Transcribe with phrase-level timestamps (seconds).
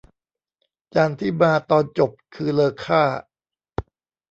[0.93, 3.03] จานที่มาตอนจบคือเลอค่า